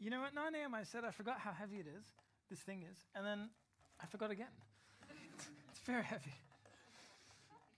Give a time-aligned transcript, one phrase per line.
[0.00, 0.74] you know, at 9 a.m.
[0.74, 2.04] I said I forgot how heavy it is,
[2.50, 3.48] this thing is, and then
[4.00, 4.46] I forgot again.
[5.70, 6.32] it's very heavy.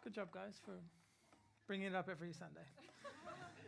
[0.05, 0.73] Good job, guys, for
[1.67, 2.61] bringing it up every Sunday.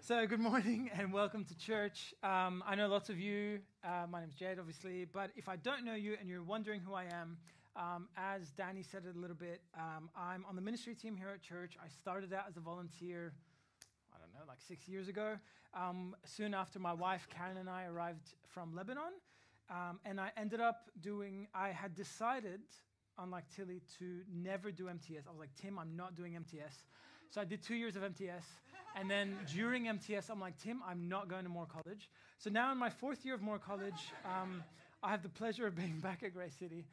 [0.01, 2.13] so, good morning and welcome to church.
[2.23, 3.61] Um, I know lots of you.
[3.83, 6.93] Uh, my name's Jade, obviously, but if I don't know you and you're wondering who
[6.93, 7.39] I am,
[7.75, 11.31] um, as Danny said it a little bit, um, I'm on the ministry team here
[11.31, 11.79] at church.
[11.83, 13.33] I started out as a volunteer
[14.15, 15.37] I don't know, like six years ago.
[15.75, 19.13] Um, soon after my wife Karen and I arrived from Lebanon,
[19.71, 21.49] um, and I ended up doing.
[21.55, 22.61] I had decided,
[23.19, 25.27] unlike Tilly, to never do MTS.
[25.27, 26.85] I was like, Tim, I'm not doing MTS.
[27.31, 28.45] So I did two years of MTS,
[28.95, 32.11] and then during MTS, I'm like, Tim, I'm not going to Moore College.
[32.39, 34.63] So now in my fourth year of Moore College, um,
[35.03, 36.85] I have the pleasure of being back at Grey City.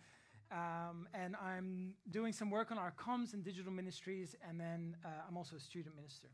[0.52, 5.10] Um, and I'm doing some work on our comms and digital ministries, and then uh,
[5.28, 6.30] I'm also a student minister.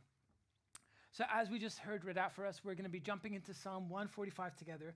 [1.16, 3.54] So, as we just heard read out for us, we're going to be jumping into
[3.54, 4.94] Psalm 145 together.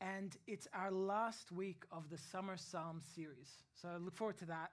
[0.00, 3.48] And it's our last week of the Summer Psalm series.
[3.80, 4.72] So, I look forward to that.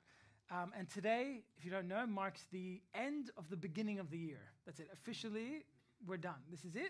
[0.49, 4.17] Um, and today, if you don't know, marks the end of the beginning of the
[4.17, 4.41] year.
[4.65, 4.87] That's it.
[4.91, 5.63] Officially,
[6.07, 6.41] we're done.
[6.49, 6.89] This is it.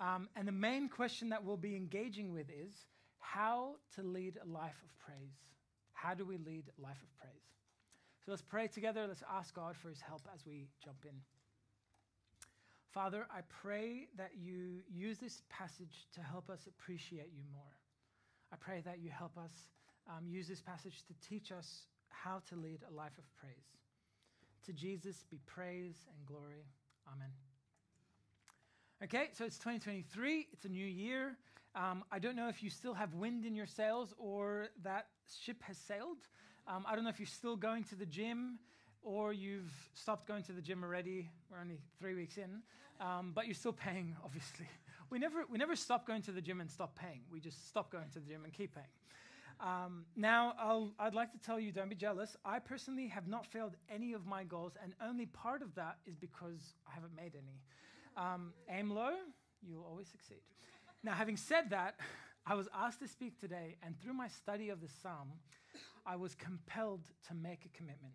[0.00, 2.86] Um, and the main question that we'll be engaging with is
[3.18, 5.34] how to lead a life of praise.
[5.94, 7.42] How do we lead a life of praise?
[8.24, 9.04] So let's pray together.
[9.08, 11.16] Let's ask God for his help as we jump in.
[12.92, 17.72] Father, I pray that you use this passage to help us appreciate you more.
[18.52, 19.52] I pray that you help us
[20.10, 23.78] um, use this passage to teach us how to lead a life of praise.
[24.66, 26.66] To Jesus be praise and glory.
[27.10, 27.30] Amen.
[29.02, 31.38] Okay, so it's 2023, it's a new year.
[31.74, 35.06] Um, I don't know if you still have wind in your sails or that
[35.40, 36.18] ship has sailed.
[36.68, 38.58] Um, I don't know if you're still going to the gym
[39.02, 41.28] or you've stopped going to the gym already.
[41.50, 42.62] We're only three weeks in,
[43.00, 44.66] um, but you're still paying, obviously.
[45.10, 47.20] We never, we never stop going to the gym and stop paying.
[47.30, 48.86] We just stop going to the gym and keep paying.
[49.60, 52.36] Um, now, I'll, I'd like to tell you, don't be jealous.
[52.44, 56.16] I personally have not failed any of my goals, and only part of that is
[56.16, 57.60] because I haven't made any.
[58.16, 59.12] Um, aim low,
[59.66, 60.40] you'll always succeed.
[61.04, 61.96] Now, having said that,
[62.46, 65.30] I was asked to speak today, and through my study of the psalm,
[66.04, 68.14] I was compelled to make a commitment.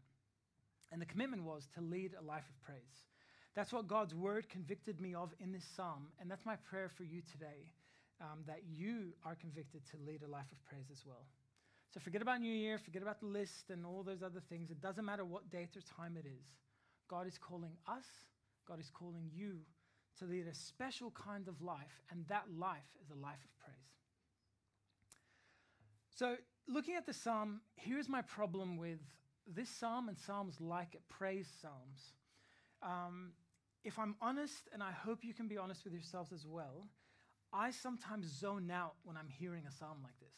[0.91, 3.05] And the commitment was to lead a life of praise.
[3.55, 6.07] That's what God's word convicted me of in this psalm.
[6.19, 7.71] And that's my prayer for you today
[8.21, 11.25] um, that you are convicted to lead a life of praise as well.
[11.93, 14.69] So forget about New Year, forget about the list and all those other things.
[14.71, 16.45] It doesn't matter what date or time it is.
[17.07, 18.05] God is calling us,
[18.67, 19.59] God is calling you
[20.19, 23.75] to lead a special kind of life, and that life is a life of praise.
[26.15, 26.35] So,
[26.67, 28.99] looking at the psalm, here's my problem with
[29.47, 32.13] this psalm and psalms like it, praise psalms,
[32.81, 33.31] um,
[33.83, 36.87] if I'm honest, and I hope you can be honest with yourselves as well,
[37.53, 40.37] I sometimes zone out when I'm hearing a psalm like this.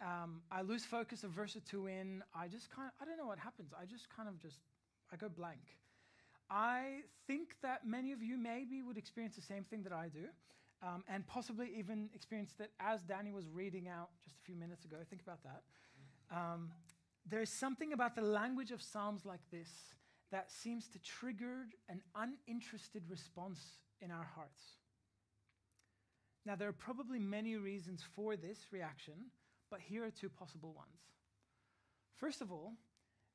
[0.00, 2.22] Um, I lose focus a verse or two in.
[2.34, 3.72] I just kind of, I don't know what happens.
[3.78, 4.58] I just kind of just,
[5.12, 5.76] I go blank.
[6.48, 10.26] I think that many of you maybe would experience the same thing that I do,
[10.82, 14.84] um, and possibly even experience that as Danny was reading out just a few minutes
[14.84, 14.96] ago.
[15.08, 15.62] Think about that.
[16.34, 16.70] Um,
[17.30, 19.68] there's something about the language of Psalms like this
[20.32, 23.60] that seems to trigger an uninterested response
[24.00, 24.60] in our hearts.
[26.46, 29.14] Now, there are probably many reasons for this reaction,
[29.70, 31.00] but here are two possible ones.
[32.16, 32.72] First of all,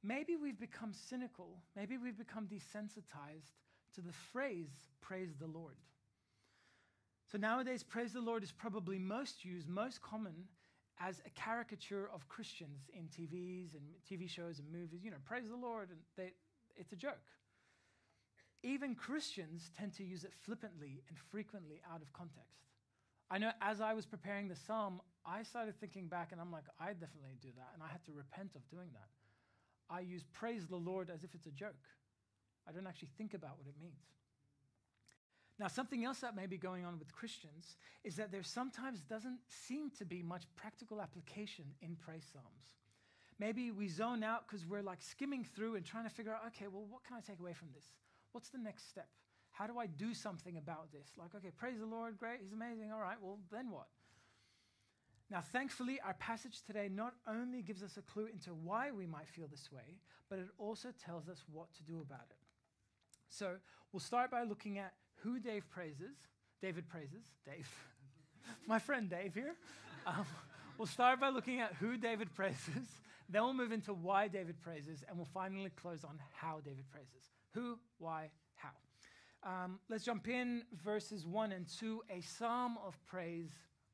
[0.03, 3.53] maybe we've become cynical, maybe we've become desensitized
[3.95, 5.77] to the phrase, praise the Lord.
[7.31, 10.33] So nowadays, praise the Lord is probably most used, most common
[11.00, 15.03] as a caricature of Christians in TVs and TV shows and movies.
[15.03, 16.33] You know, praise the Lord, and they,
[16.75, 17.25] it's a joke.
[18.63, 22.66] Even Christians tend to use it flippantly and frequently out of context.
[23.29, 26.66] I know as I was preparing the psalm, I started thinking back and I'm like,
[26.79, 27.69] I definitely do that.
[27.73, 29.09] And I had to repent of doing that.
[29.89, 31.81] I use praise the Lord as if it's a joke.
[32.67, 34.01] I don't actually think about what it means.
[35.58, 39.40] Now, something else that may be going on with Christians is that there sometimes doesn't
[39.48, 42.75] seem to be much practical application in praise psalms.
[43.40, 46.68] Maybe we zone out because we're like skimming through and trying to figure out, okay,
[46.68, 47.86] well, what can I take away from this?
[48.34, 49.07] What's the next step?
[49.52, 51.07] How do I do something about this?
[51.18, 52.92] Like, okay, praise the Lord, great, he's amazing.
[52.94, 53.88] All right, well, then what?
[55.31, 59.28] Now, thankfully, our passage today not only gives us a clue into why we might
[59.28, 60.00] feel this way,
[60.30, 62.38] but it also tells us what to do about it.
[63.30, 63.56] So,
[63.92, 64.94] we'll start by looking at
[65.25, 66.16] who Dave praises,
[66.62, 67.68] David praises, Dave,
[68.68, 69.56] my friend Dave here.
[70.06, 70.25] Um,
[70.77, 72.88] we'll start by looking at who David praises,
[73.30, 77.31] then we'll move into why David praises, and we'll finally close on how David praises.
[77.56, 78.69] Who, why, how.
[79.44, 83.50] Um, let's jump in verses 1 and 2, a psalm of praise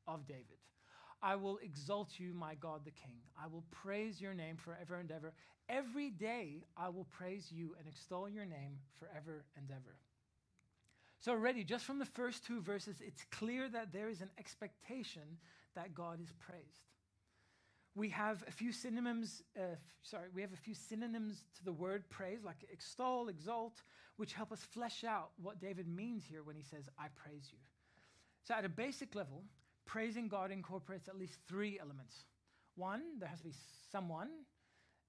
[0.07, 0.57] of David.
[1.23, 3.19] I will exalt you, my God the King.
[3.41, 5.33] I will praise your name forever and ever.
[5.69, 9.95] Every day I will praise you and extol your name forever and ever.
[11.21, 15.21] So, already, just from the first two verses, it's clear that there is an expectation
[15.75, 16.89] that God is praised.
[17.93, 22.09] We have a few synonyms, uh, sorry, we have a few synonyms to the word
[22.09, 23.83] praise, like extol, exalt,
[24.17, 27.59] which help us flesh out what David means here when he says, I praise you.
[28.43, 29.43] So, at a basic level,
[29.85, 32.15] praising God incorporates at least three elements.
[32.75, 33.53] One, there has to be
[33.91, 34.29] someone.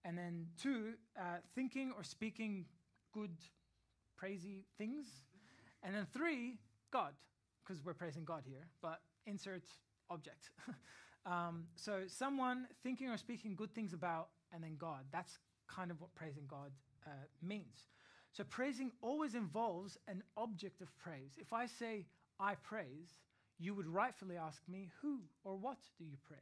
[0.04, 2.66] And then two, uh, thinking or speaking
[3.14, 3.30] good,
[4.20, 5.06] praisey things.
[5.82, 6.58] And then three,
[6.92, 7.12] God,
[7.64, 9.64] because we're praising God here, but insert
[10.10, 10.50] object.
[11.26, 15.04] um, so someone thinking or speaking good things about, and then God.
[15.10, 15.38] That's
[15.68, 16.70] kind of what praising God
[17.06, 17.10] uh,
[17.42, 17.88] means.
[18.32, 21.32] So praising always involves an object of praise.
[21.38, 22.06] If I say,
[22.40, 23.10] I praise,
[23.58, 26.40] you would rightfully ask me, who or what do you praise?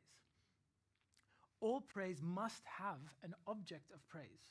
[1.60, 4.50] All praise must have an object of praise.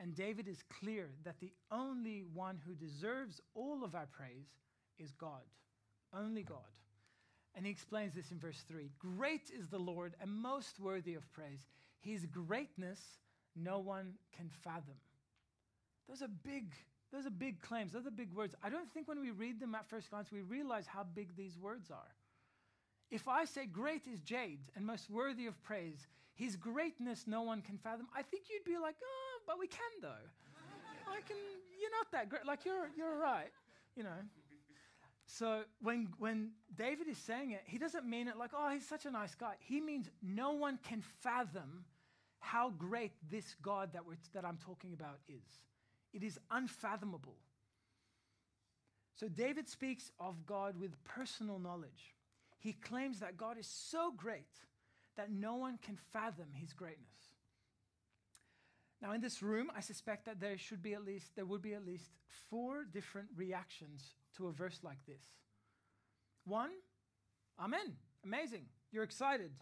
[0.00, 4.48] And David is clear that the only one who deserves all of our praise
[4.98, 5.42] is God,
[6.12, 6.58] only God.
[7.54, 11.32] And he explains this in verse 3 Great is the Lord and most worthy of
[11.32, 11.66] praise.
[12.00, 13.00] His greatness
[13.56, 14.96] no one can fathom.
[16.08, 16.74] Those are big,
[17.12, 17.92] those are big claims.
[17.92, 18.54] Those are big words.
[18.62, 21.56] I don't think when we read them at first glance, we realize how big these
[21.56, 22.14] words are.
[23.10, 27.62] If I say, Great is Jade and most worthy of praise, his greatness no one
[27.62, 30.26] can fathom, I think you'd be like, Oh, but we can though.
[31.06, 31.36] I can,
[31.80, 32.46] you're not that great.
[32.46, 33.50] Like, you're, you're right,
[33.96, 34.20] you know.
[35.26, 39.06] So when, when David is saying it, he doesn't mean it like, oh, he's such
[39.06, 39.54] a nice guy.
[39.60, 41.84] He means no one can fathom
[42.40, 45.60] how great this God that, we're, that I'm talking about is.
[46.12, 47.36] It is unfathomable.
[49.16, 52.14] So David speaks of God with personal knowledge.
[52.58, 54.44] He claims that God is so great
[55.16, 57.33] that no one can fathom his greatness.
[59.04, 61.74] Now, in this room, I suspect that there should be at least there would be
[61.74, 62.10] at least
[62.48, 65.22] four different reactions to a verse like this.
[66.46, 66.70] One,
[67.60, 67.96] Amen.
[68.24, 68.64] Amazing.
[68.90, 69.52] You're excited.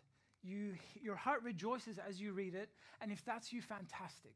[0.43, 4.35] You, your heart rejoices as you read it, and if that's you, fantastic.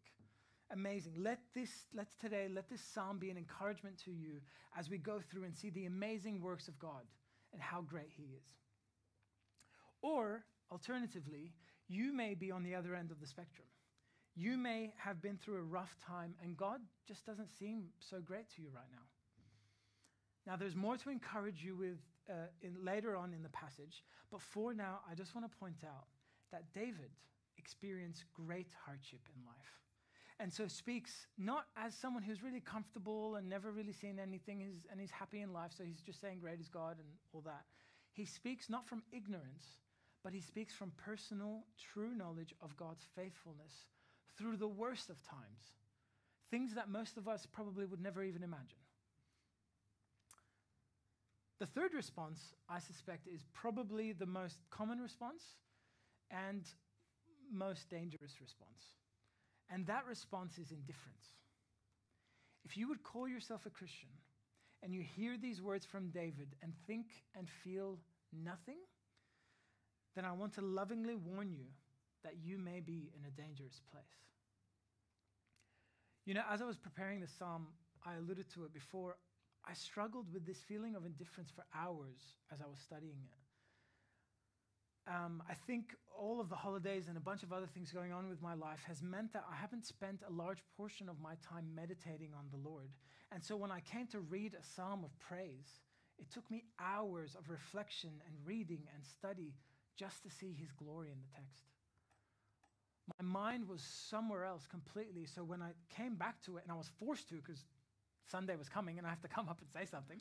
[0.73, 1.15] Amazing.
[1.19, 4.41] Let this, let today, let this psalm be an encouragement to you
[4.77, 7.05] as we go through and see the amazing works of God
[7.53, 8.49] and how great He is.
[10.03, 11.55] Or, alternatively,
[11.89, 13.67] you may be on the other end of the spectrum.
[14.37, 18.51] You may have been through a rough time, and God just doesn't seem so great
[18.57, 19.03] to you right now.
[20.47, 21.99] Now, there's more to encourage you with
[22.29, 25.79] uh, in, later on in the passage, but for now, I just want to point
[25.85, 26.05] out
[26.53, 27.11] that David
[27.57, 29.81] experienced great hardship in life.
[30.39, 35.01] And so speaks not as someone who's really comfortable and never really seen anything and
[35.01, 37.65] he's happy in life, so he's just saying, Great is God and all that.
[38.13, 39.79] He speaks not from ignorance,
[40.23, 43.87] but he speaks from personal, true knowledge of God's faithfulness
[44.39, 45.73] through the worst of times,
[46.51, 48.79] things that most of us probably would never even imagine.
[51.59, 55.43] The third response, I suspect, is probably the most common response
[56.31, 56.63] and
[57.51, 58.93] most dangerous response.
[59.71, 61.27] And that response is indifference.
[62.65, 64.11] If you would call yourself a Christian
[64.83, 67.99] and you hear these words from David and think and feel
[68.33, 68.79] nothing,
[70.15, 71.67] then I want to lovingly warn you
[72.27, 74.05] that you may be in a dangerous place.
[76.27, 77.69] You know, as I was preparing the psalm,
[78.05, 79.17] I alluded to it before.
[79.65, 82.19] I struggled with this feeling of indifference for hours
[82.53, 83.47] as I was studying it.
[85.09, 88.29] Um, I think all of the holidays and a bunch of other things going on
[88.29, 91.69] with my life has meant that I haven't spent a large portion of my time
[91.77, 92.91] meditating on the Lord.
[93.31, 95.81] And so when I came to read a psalm of praise,
[96.19, 99.55] it took me hours of reflection and reading and study
[99.97, 101.76] just to see his glory in the text.
[103.07, 105.27] My mind was somewhere else completely.
[105.27, 107.65] So when I came back to it, and I was forced to because
[108.31, 110.21] Sunday was coming and I have to come up and say something.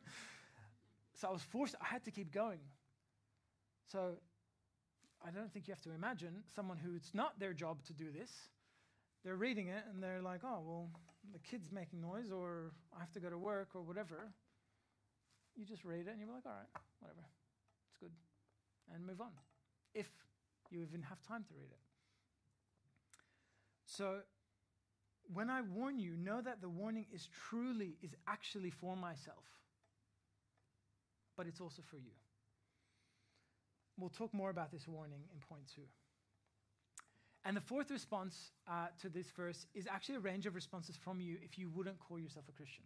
[1.16, 2.60] So I was forced, I had to keep going.
[3.92, 4.16] So
[5.26, 8.12] I don't think you have to imagine someone who it's not their job to do
[8.12, 8.32] this.
[9.24, 10.90] They're reading it and they're like, oh, well,
[11.34, 14.32] the kid's making noise or I have to go to work or whatever.
[15.56, 17.26] You just read it and you're like, all right, whatever.
[17.88, 18.12] It's good.
[18.94, 19.32] And move on.
[19.94, 20.10] If
[20.70, 21.80] you even have time to read it.
[23.86, 24.20] So
[25.34, 29.46] when I warn you, know that the warning is truly, is actually for myself,
[31.38, 32.12] but it's also for you.
[33.98, 35.88] We'll talk more about this warning in point two.
[37.46, 41.22] And the fourth response uh, to this verse is actually a range of responses from
[41.22, 42.86] you if you wouldn't call yourself a Christian.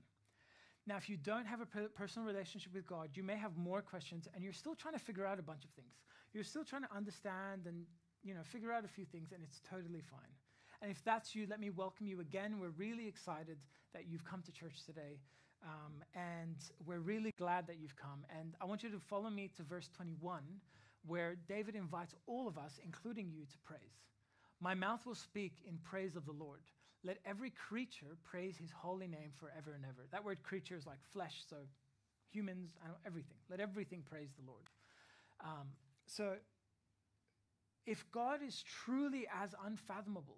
[0.85, 3.81] Now, if you don't have a per- personal relationship with God, you may have more
[3.81, 5.95] questions and you're still trying to figure out a bunch of things.
[6.33, 7.85] you're still trying to understand and
[8.23, 10.35] you know figure out a few things, and it's totally fine.
[10.81, 12.57] And if that's you, let me welcome you again.
[12.59, 13.57] We're really excited
[13.93, 15.19] that you've come to church today.
[15.61, 16.55] Um, and
[16.85, 18.25] we're really glad that you've come.
[18.39, 20.41] And I want you to follow me to verse 21,
[21.05, 24.07] where David invites all of us, including you, to praise.
[24.61, 26.61] My mouth will speak in praise of the Lord.
[27.03, 30.07] Let every creature praise his holy name forever and ever.
[30.11, 31.57] That word creature is like flesh, so
[32.31, 32.71] humans,
[33.05, 33.37] everything.
[33.49, 34.63] Let everything praise the Lord.
[35.43, 35.67] Um,
[36.07, 36.35] so,
[37.85, 40.37] if God is truly as unfathomable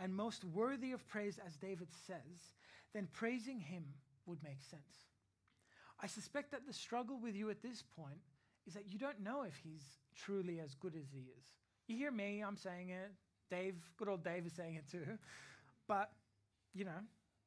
[0.00, 2.54] and most worthy of praise as David says,
[2.94, 3.84] then praising him
[4.26, 5.06] would make sense.
[6.00, 8.20] I suspect that the struggle with you at this point
[8.66, 9.84] is that you don't know if he's
[10.16, 11.44] truly as good as he is.
[11.86, 13.12] You hear me, I'm saying it.
[13.50, 15.18] Dave, good old Dave is saying it too.
[15.88, 16.10] But,
[16.72, 17.00] you know,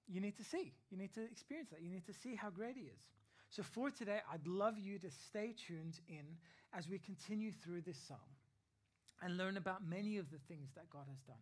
[0.07, 0.73] you need to see.
[0.91, 1.81] You need to experience that.
[1.81, 3.01] You need to see how great he is.
[3.49, 6.25] So for today, I'd love you to stay tuned in
[6.73, 8.19] as we continue through this psalm
[9.21, 11.35] and learn about many of the things that God has done.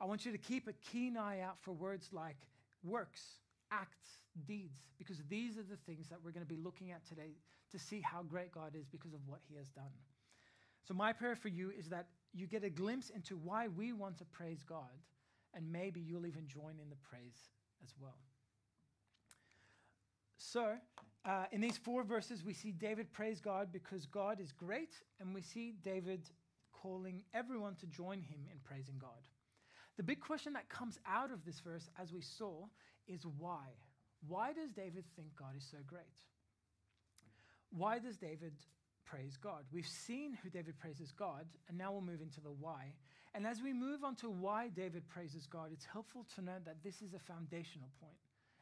[0.00, 2.36] I want you to keep a keen eye out for words like
[2.82, 3.22] works,
[3.70, 7.36] acts, deeds, because these are the things that we're going to be looking at today
[7.72, 9.92] to see how great God is because of what he has done.
[10.86, 14.18] So, my prayer for you is that you get a glimpse into why we want
[14.18, 14.88] to praise God,
[15.54, 17.50] and maybe you'll even join in the praise
[17.84, 18.18] as well.
[20.38, 20.76] So,
[21.26, 25.34] uh, in these four verses, we see David praise God because God is great, and
[25.34, 26.22] we see David
[26.72, 29.28] calling everyone to join him in praising God.
[30.00, 32.64] The big question that comes out of this verse, as we saw,
[33.06, 33.66] is why?
[34.26, 36.16] Why does David think God is so great?
[37.68, 38.54] Why does David
[39.04, 39.64] praise God?
[39.70, 42.94] We've seen who David praises God, and now we'll move into the why.
[43.34, 46.82] And as we move on to why David praises God, it's helpful to know that
[46.82, 48.16] this is a foundational point.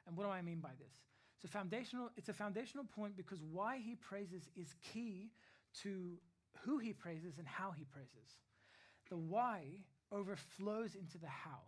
[0.09, 0.93] And what do I mean by this?
[1.41, 5.31] So foundational, it's a foundational point because why he praises is key
[5.85, 6.19] to
[6.65, 8.41] who he praises and how he praises.
[9.09, 9.67] The why
[10.13, 11.61] overflows into the how.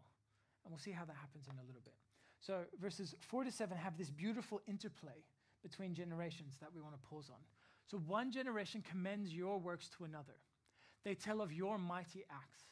[0.65, 1.95] And we'll see how that happens in a little bit.
[2.41, 5.25] So verses 4 to 7 have this beautiful interplay
[5.63, 7.41] between generations that we want to pause on.
[7.91, 10.37] So one generation commends your works to another.
[11.05, 12.63] They tell of your mighty acts.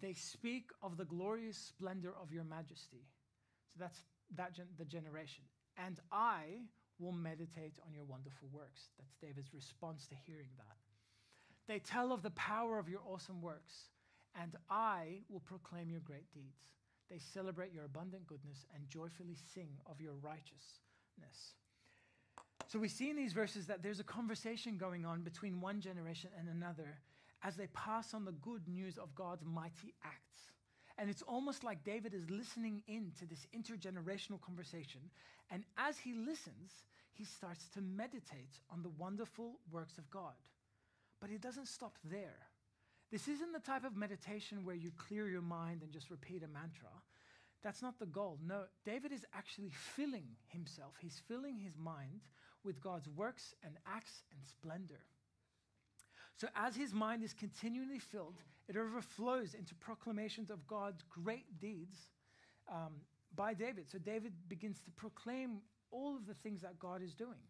[0.00, 3.06] They speak of the glorious splendor of your majesty.
[3.72, 3.98] So that's
[4.36, 5.44] that gen- the generation.
[5.76, 6.66] And I
[6.98, 8.90] will meditate on your wonderful works.
[8.98, 10.76] That's David's response to hearing that.
[11.66, 13.90] They tell of the power of your awesome works,
[14.40, 16.68] and I will proclaim your great deeds.
[17.10, 21.54] They celebrate your abundant goodness and joyfully sing of your righteousness.
[22.66, 26.30] So we see in these verses that there's a conversation going on between one generation
[26.38, 26.98] and another
[27.44, 30.52] as they pass on the good news of God's mighty acts.
[30.98, 35.00] And it's almost like David is listening in to this intergenerational conversation.
[35.50, 36.72] And as he listens,
[37.12, 40.34] he starts to meditate on the wonderful works of God.
[41.20, 42.48] But he doesn't stop there.
[43.10, 46.48] This isn't the type of meditation where you clear your mind and just repeat a
[46.48, 46.90] mantra.
[47.62, 48.38] That's not the goal.
[48.44, 52.22] No, David is actually filling himself, he's filling his mind
[52.64, 55.00] with God's works and acts and splendor.
[56.36, 58.36] So, as his mind is continually filled,
[58.68, 61.96] it overflows into proclamations of God's great deeds
[62.70, 62.92] um,
[63.34, 63.88] by David.
[63.90, 65.60] So, David begins to proclaim
[65.90, 67.40] all of the things that God is doing.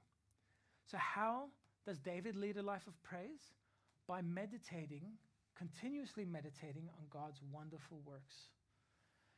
[0.85, 1.47] So, how
[1.85, 3.55] does David lead a life of praise?
[4.07, 5.03] By meditating
[5.57, 8.35] continuously meditating on God's wonderful works.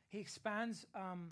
[0.09, 1.31] He expands, um,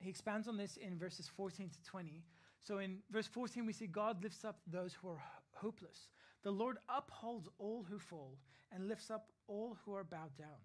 [0.00, 2.22] he expands on this in verses 14 to 20.
[2.60, 6.08] So in verse 14, we see God lifts up those who are hopeless.
[6.42, 8.38] The Lord upholds all who fall
[8.72, 10.60] and lifts up all who are bowed down.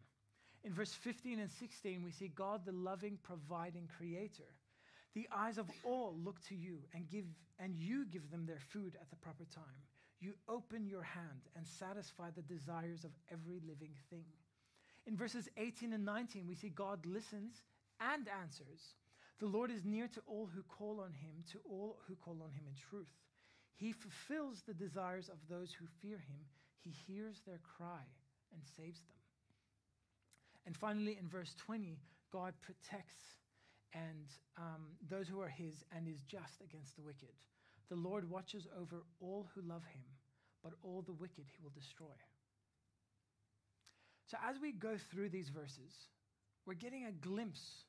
[0.64, 4.56] In verse 15 and 16, we see God, the loving, providing creator.
[5.14, 7.26] The eyes of all look to you and give
[7.60, 9.64] and you give them their food at the proper time.
[10.24, 14.24] You open your hand and satisfy the desires of every living thing.
[15.06, 17.62] In verses 18 and 19, we see God listens
[18.00, 18.96] and answers.
[19.40, 22.52] The Lord is near to all who call on him, to all who call on
[22.52, 23.12] him in truth.
[23.76, 26.40] He fulfills the desires of those who fear him.
[26.80, 28.08] He hears their cry
[28.54, 29.20] and saves them.
[30.66, 32.00] And finally, in verse 20,
[32.32, 33.36] God protects
[33.94, 37.36] and um, those who are his and is just against the wicked.
[37.90, 40.04] The Lord watches over all who love him,
[40.64, 42.16] but all the wicked he will destroy.
[44.28, 45.94] So, as we go through these verses,
[46.66, 47.86] we're getting a glimpse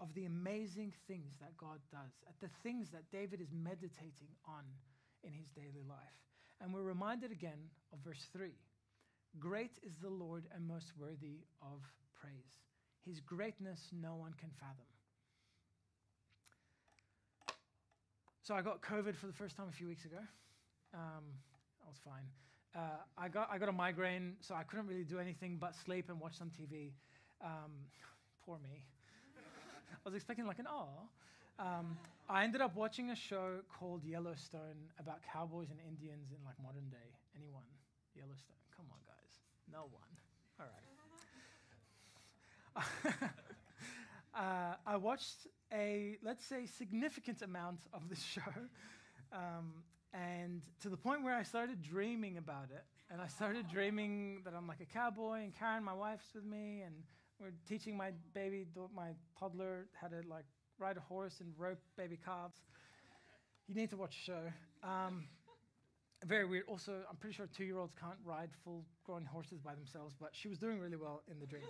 [0.00, 4.62] of the amazing things that God does, at the things that David is meditating on
[5.24, 6.18] in his daily life.
[6.60, 7.58] And we're reminded again
[7.92, 8.50] of verse 3
[9.38, 11.80] Great is the Lord and most worthy of
[12.20, 12.60] praise.
[13.04, 14.84] His greatness no one can fathom.
[18.42, 20.20] So I got COVID for the first time a few weeks ago.
[20.94, 21.24] Um,
[21.88, 22.28] I was fine.
[22.76, 26.10] Uh, I got, I got a migraine, so I couldn't really do anything but sleep
[26.10, 26.90] and watch some TV.
[27.42, 27.72] Um,
[28.44, 28.84] poor me.
[29.38, 30.84] I was expecting like an aw.
[31.58, 31.96] Um,
[32.28, 36.90] I ended up watching a show called Yellowstone about cowboys and Indians in like modern
[36.90, 37.08] day.
[37.34, 37.64] Anyone?
[38.14, 38.60] Yellowstone?
[38.76, 39.40] Come on, guys.
[39.72, 40.12] No one.
[40.60, 40.66] All
[43.16, 43.30] right.
[44.38, 48.42] uh, I watched a, let's say, significant amount of the show,
[49.32, 49.72] um,
[50.12, 52.84] and to the point where I started dreaming about it.
[53.10, 56.82] And I started dreaming that I'm like a cowboy, and Karen, my wife's with me,
[56.84, 56.94] and
[57.40, 60.44] we're teaching my baby, my toddler, how to like
[60.78, 62.58] ride a horse and rope baby calves.
[63.66, 64.88] You need to watch the show.
[64.88, 65.24] Um,
[66.26, 66.64] very weird.
[66.68, 70.30] Also, I'm pretty sure two year olds can't ride full grown horses by themselves, but
[70.32, 71.62] she was doing really well in the dream.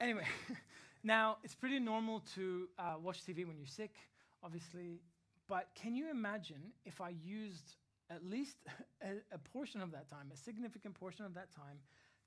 [0.00, 0.24] anyway,
[1.04, 3.94] now it's pretty normal to uh, watch TV when you're sick,
[4.42, 5.00] obviously,
[5.48, 7.76] but can you imagine if I used
[8.10, 8.56] at least
[9.02, 11.78] a, a portion of that time, a significant portion of that time,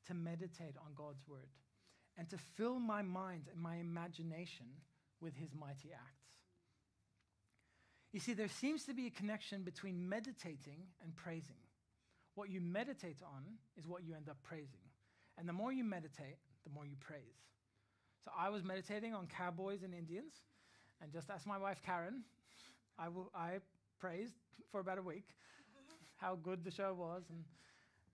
[0.07, 1.49] to meditate on God's word
[2.17, 4.67] and to fill my mind and my imagination
[5.19, 6.27] with his mighty acts?
[8.13, 11.59] You see, there seems to be a connection between meditating and praising.
[12.35, 13.43] What you meditate on
[13.77, 14.85] is what you end up praising.
[15.37, 17.19] And the more you meditate, the more you praise.
[18.23, 20.33] So I was meditating on cowboys and Indians,
[21.01, 22.23] and just ask my wife Karen,
[22.99, 23.59] I, I
[23.99, 24.35] praised
[24.71, 25.35] for about a week
[26.17, 27.23] how good the show was.
[27.29, 27.43] And,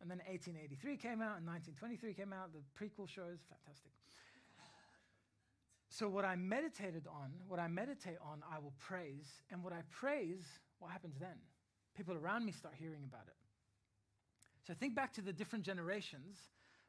[0.01, 3.91] and then 1883 came out, and 1923 came out, the prequel shows, fantastic.
[5.89, 9.27] So, what I meditated on, what I meditate on, I will praise.
[9.51, 10.43] And what I praise,
[10.79, 11.37] what happens then?
[11.95, 13.35] People around me start hearing about it.
[14.65, 16.37] So, think back to the different generations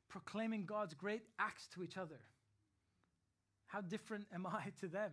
[0.09, 2.19] proclaiming God's great acts to each other.
[3.67, 5.13] How different am I to them?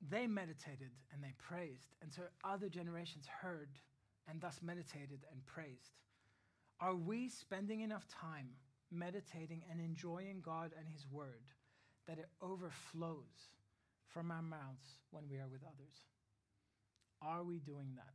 [0.00, 3.68] They meditated and they praised, and so other generations heard
[4.28, 6.00] and thus meditated and praised.
[6.80, 8.48] Are we spending enough time
[8.90, 11.44] meditating and enjoying God and His Word,
[12.06, 13.50] that it overflows
[14.06, 15.94] from our mouths when we are with others?
[17.22, 18.14] Are we doing that?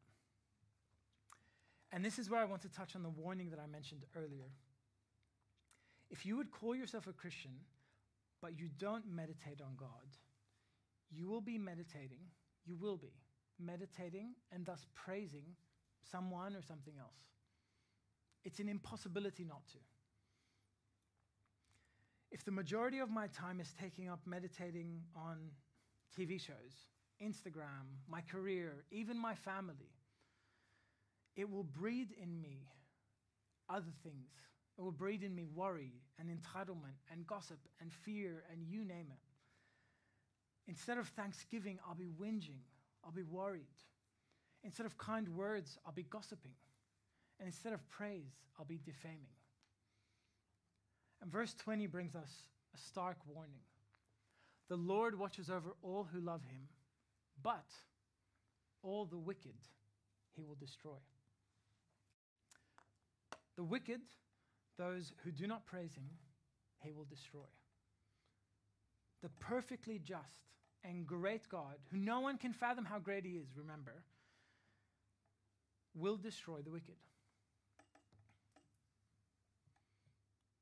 [1.91, 4.51] And this is where I want to touch on the warning that I mentioned earlier.
[6.09, 7.51] If you would call yourself a Christian,
[8.41, 9.89] but you don't meditate on God,
[11.11, 12.23] you will be meditating,
[12.65, 13.13] you will be
[13.59, 15.45] meditating and thus praising
[16.09, 17.19] someone or something else.
[18.43, 19.77] It's an impossibility not to.
[22.31, 25.37] If the majority of my time is taking up meditating on
[26.17, 26.87] TV shows,
[27.21, 29.91] Instagram, my career, even my family,
[31.35, 32.67] it will breed in me
[33.69, 34.31] other things.
[34.77, 39.07] It will breed in me worry and entitlement and gossip and fear and you name
[39.11, 39.30] it.
[40.67, 42.59] Instead of thanksgiving, I'll be whinging,
[43.03, 43.65] I'll be worried.
[44.63, 46.53] Instead of kind words, I'll be gossiping.
[47.39, 49.35] And instead of praise, I'll be defaming.
[51.21, 52.43] And verse 20 brings us
[52.73, 53.61] a stark warning.
[54.69, 56.67] The Lord watches over all who love him,
[57.41, 57.65] but
[58.83, 59.55] all the wicked
[60.35, 60.97] he will destroy.
[63.57, 64.01] The wicked,
[64.77, 66.09] those who do not praise him,
[66.83, 67.41] he will destroy.
[69.21, 70.51] The perfectly just
[70.83, 74.03] and great God, who no one can fathom how great he is, remember,
[75.93, 76.95] will destroy the wicked.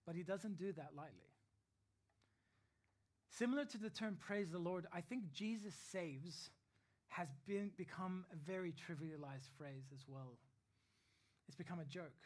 [0.06, 1.30] But he doesn't do that lightly.
[3.30, 6.50] Similar to the term praise the Lord, I think Jesus saves
[7.08, 10.38] has been, become a very trivialized phrase as well.
[11.48, 12.26] It's become a joke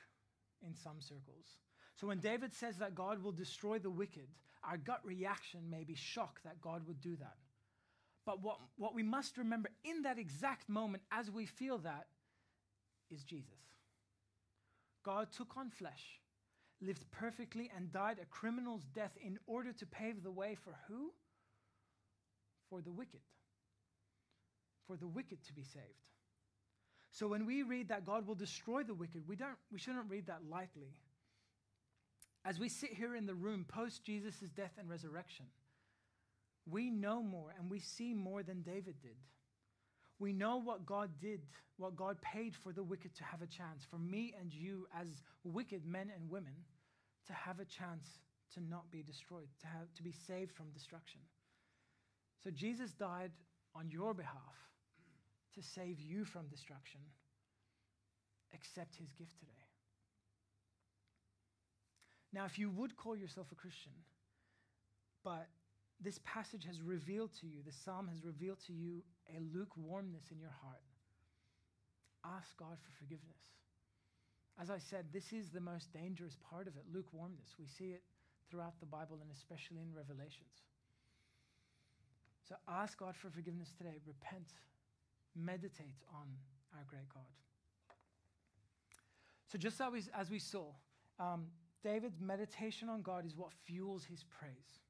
[0.66, 1.58] in some circles.
[1.96, 4.28] So when David says that God will destroy the wicked,
[4.64, 7.36] our gut reaction may be shock that God would do that.
[8.26, 12.08] But what, what we must remember in that exact moment as we feel that
[13.12, 13.60] is Jesus.
[15.04, 16.20] God took on flesh
[16.86, 21.12] lived perfectly and died a criminal's death in order to pave the way for who?
[22.70, 23.22] For the wicked.
[24.88, 25.86] For the wicked to be saved.
[27.12, 30.28] So when we read that God will destroy the wicked, we, don't, we shouldn't read
[30.28, 30.96] that lightly.
[32.46, 35.46] As we sit here in the room post Jesus' death and resurrection,
[36.70, 39.18] we know more and we see more than David did.
[40.20, 41.42] We know what God did,
[41.78, 45.08] what God paid for the wicked to have a chance, for me and you as
[45.44, 46.54] wicked men and women
[47.28, 48.20] to have a chance
[48.54, 51.22] to not be destroyed, to, have, to be saved from destruction.
[52.44, 53.32] So Jesus died
[53.76, 54.56] on your behalf
[55.56, 57.02] to save you from destruction.
[58.54, 59.63] Accept his gift today.
[62.34, 63.94] Now, if you would call yourself a Christian,
[65.24, 65.48] but
[66.02, 70.40] this passage has revealed to you, the psalm has revealed to you a lukewarmness in
[70.40, 70.82] your heart,
[72.26, 73.54] ask God for forgiveness.
[74.60, 77.56] As I said, this is the most dangerous part of it lukewarmness.
[77.60, 78.02] We see it
[78.50, 80.66] throughout the Bible and especially in Revelations.
[82.48, 83.98] So ask God for forgiveness today.
[84.06, 84.50] Repent.
[85.36, 86.28] Meditate on
[86.76, 87.24] our great God.
[89.48, 90.66] So, just as we, as we saw,
[91.20, 91.46] um,
[91.84, 94.82] David's meditation on God is what fuels his praise.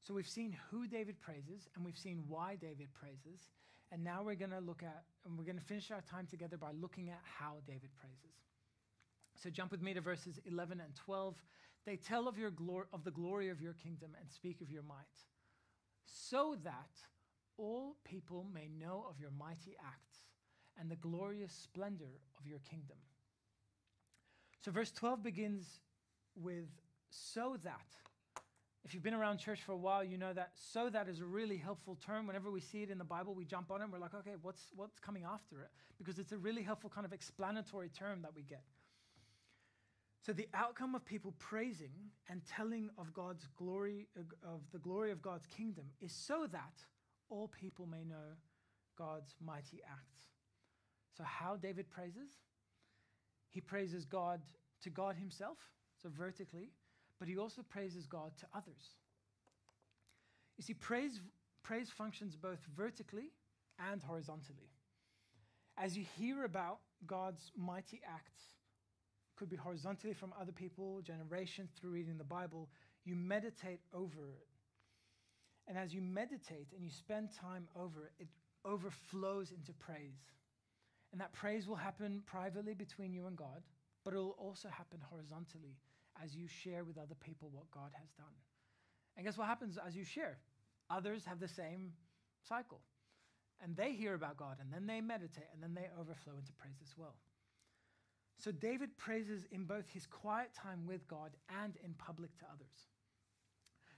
[0.00, 3.50] So, we've seen who David praises and we've seen why David praises.
[3.90, 6.56] And now we're going to look at, and we're going to finish our time together
[6.58, 8.36] by looking at how David praises.
[9.42, 11.34] So, jump with me to verses 11 and 12.
[11.86, 14.82] They tell of, your glor- of the glory of your kingdom and speak of your
[14.82, 14.96] might,
[16.04, 16.90] so that
[17.56, 20.18] all people may know of your mighty acts
[20.78, 22.96] and the glorious splendor of your kingdom.
[24.60, 25.80] So, verse 12 begins
[26.42, 26.68] with
[27.10, 27.86] so that.
[28.84, 31.26] If you've been around church for a while, you know that so that is a
[31.26, 32.26] really helpful term.
[32.26, 34.36] Whenever we see it in the Bible, we jump on it and we're like, okay,
[34.40, 35.68] what's, what's coming after it?
[35.98, 38.62] Because it's a really helpful kind of explanatory term that we get.
[40.24, 41.92] So the outcome of people praising
[42.28, 44.08] and telling of God's glory,
[44.42, 46.84] of the glory of God's kingdom, is so that
[47.30, 48.36] all people may know
[48.96, 50.20] God's mighty acts.
[51.16, 52.30] So how David praises?
[53.50, 54.40] He praises God
[54.82, 55.58] to God himself,
[56.02, 56.70] so vertically,
[57.18, 58.96] but he also praises God to others.
[60.56, 61.20] You see, praise,
[61.62, 63.30] praise functions both vertically
[63.90, 64.70] and horizontally.
[65.76, 68.42] As you hear about God's mighty acts,
[69.36, 72.68] could be horizontally from other people, generations through reading the Bible,
[73.04, 74.48] you meditate over it.
[75.68, 78.28] And as you meditate and you spend time over it, it
[78.64, 80.32] overflows into praise.
[81.12, 83.62] And that praise will happen privately between you and God,
[84.04, 85.76] but it will also happen horizontally
[86.22, 88.26] as you share with other people what God has done.
[89.16, 90.38] And guess what happens as you share?
[90.90, 91.92] Others have the same
[92.48, 92.80] cycle.
[93.60, 96.76] And they hear about God, and then they meditate, and then they overflow into praise
[96.82, 97.16] as well.
[98.36, 102.86] So David praises in both his quiet time with God and in public to others.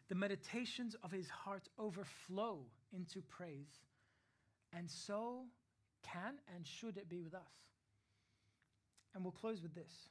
[0.08, 2.60] The meditations of his heart overflow
[2.92, 3.84] into praise,
[4.72, 5.44] and so
[6.02, 7.52] can and should it be with us.
[9.14, 10.08] And we'll close with this.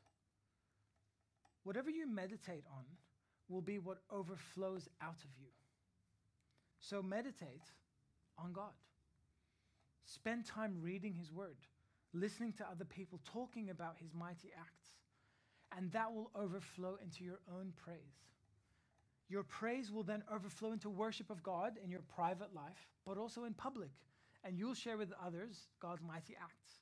[1.70, 2.84] Whatever you meditate on
[3.48, 5.52] will be what overflows out of you.
[6.80, 7.70] So meditate
[8.40, 8.74] on God.
[10.04, 11.58] Spend time reading His Word
[12.14, 14.90] listening to other people talking about his mighty acts.
[15.78, 18.26] And that will overflow into your own praise.
[19.30, 23.44] Your praise will then overflow into worship of God in your private life, but also
[23.44, 23.92] in public.
[24.44, 26.80] And you'll share with others God's mighty acts.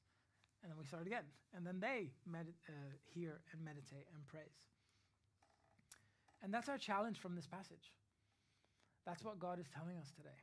[0.64, 1.26] And then we start again.
[1.54, 2.72] And then they med- uh,
[3.14, 4.77] hear and meditate and praise.
[6.44, 7.92] And that's our challenge from this passage.
[9.06, 10.38] That's what God is telling us today.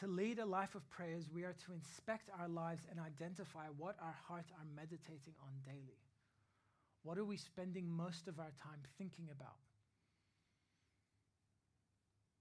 [0.00, 3.96] To lead a life of prayers, we are to inspect our lives and identify what
[4.02, 6.02] our hearts are meditating on daily.
[7.04, 9.60] What are we spending most of our time thinking about?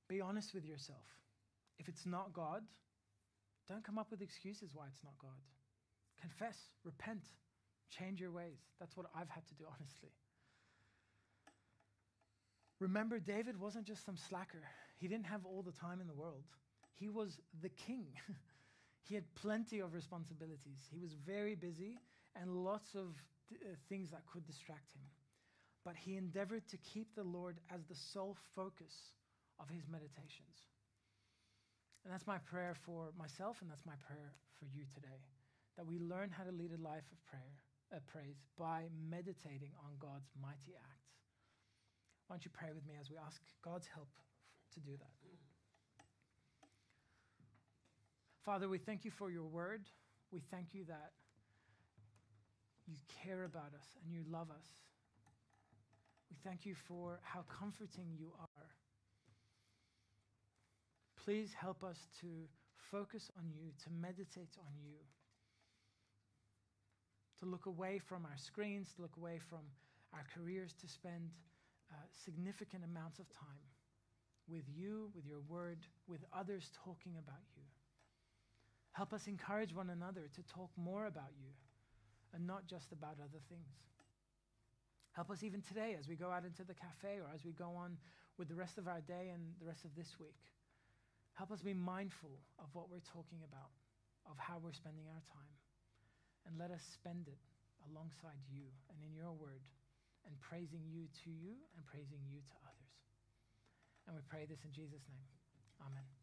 [0.09, 1.05] Be honest with yourself.
[1.77, 2.63] If it's not God,
[3.69, 5.39] don't come up with excuses why it's not God.
[6.19, 7.23] Confess, repent,
[7.89, 8.59] change your ways.
[8.79, 10.09] That's what I've had to do, honestly.
[12.83, 14.59] Remember, David wasn't just some slacker,
[14.99, 16.43] he didn't have all the time in the world.
[16.99, 18.07] He was the king.
[19.07, 20.83] he had plenty of responsibilities.
[20.91, 21.97] He was very busy
[22.35, 23.15] and lots of
[23.53, 25.07] uh, things that could distract him.
[25.85, 28.91] But he endeavored to keep the Lord as the sole focus
[29.61, 30.67] of his meditations.
[32.03, 35.23] And that's my prayer for myself, and that's my prayer for you today
[35.77, 37.53] that we learn how to lead a life of prayer,
[37.95, 41.02] uh, praise by meditating on God's mighty acts.
[42.27, 44.09] Why don't you pray with me as we ask God's help
[44.73, 45.13] to do that?
[48.43, 49.83] Father, we thank you for your word.
[50.31, 51.11] We thank you that
[52.87, 54.67] you care about us and you love us.
[56.29, 58.67] We thank you for how comforting you are.
[61.23, 62.27] Please help us to
[62.91, 64.97] focus on you, to meditate on you,
[67.39, 69.61] to look away from our screens, to look away from
[70.13, 71.29] our careers, to spend
[71.93, 73.69] uh, significant amounts of time
[74.49, 75.77] with you, with your word,
[76.07, 77.63] with others talking about you.
[78.91, 81.53] Help us encourage one another to talk more about you
[82.33, 83.77] and not just about other things.
[85.13, 87.73] Help us even today as we go out into the cafe or as we go
[87.77, 87.97] on
[88.37, 90.41] with the rest of our day and the rest of this week.
[91.33, 93.73] Help us be mindful of what we're talking about,
[94.25, 95.53] of how we're spending our time.
[96.45, 97.41] And let us spend it
[97.89, 99.61] alongside you and in your word
[100.25, 102.93] and praising you to you and praising you to others.
[104.07, 105.27] And we pray this in Jesus' name.
[105.83, 106.22] Amen.